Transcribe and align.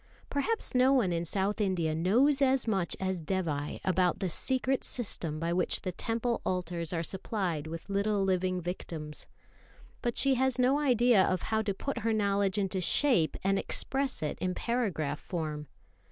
Perhaps 0.31 0.73
no 0.73 0.91
one 0.93 1.11
in 1.13 1.25
South 1.25 1.61
India 1.61 1.93
knows 1.93 2.41
as 2.41 2.67
much 2.67 2.97
as 2.99 3.21
Dévai 3.21 3.73
knows 3.73 3.79
about 3.85 4.17
the 4.17 4.31
secret 4.31 4.83
system 4.83 5.39
by 5.39 5.53
which 5.53 5.81
the 5.81 5.91
Temple 5.91 6.41
altars 6.43 6.91
are 6.91 7.03
supplied 7.03 7.67
with 7.67 7.87
little 7.87 8.23
living 8.23 8.59
victims; 8.59 9.27
but 10.01 10.17
she 10.17 10.33
has 10.33 10.57
no 10.57 10.79
idea 10.79 11.23
of 11.23 11.43
how 11.43 11.61
to 11.61 11.75
put 11.75 11.99
her 11.99 12.13
knowledge 12.13 12.57
into 12.57 12.81
shape 12.81 13.37
and 13.43 13.59
express 13.59 14.23
it 14.23 14.39
in 14.39 14.55
paragraph 14.55 15.19
form. 15.19 15.67